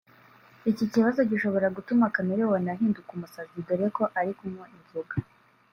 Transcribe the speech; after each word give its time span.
Iki 0.71 0.85
kibazo 0.93 1.19
gishobora 1.31 1.67
gutuma 1.77 2.11
Chameleone 2.15 2.67
ahinduka 2.75 3.09
umusazi 3.13 3.57
dore 3.67 3.87
ko 3.95 4.03
ari 4.19 4.31
kunywa 4.37 4.65
inzoga 4.77 5.15